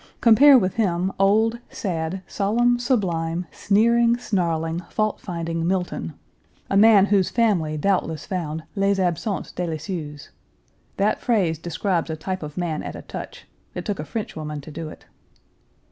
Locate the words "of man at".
12.41-12.95